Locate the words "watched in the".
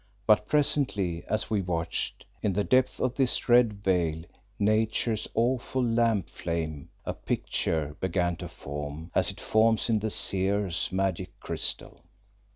1.61-2.63